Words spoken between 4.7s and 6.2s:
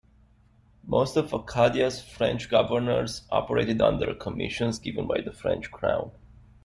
given by the French crown.